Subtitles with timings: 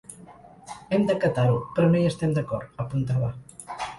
[0.95, 3.33] “Hem d’acatar-ho, però no hi estem d’acord”, apuntava.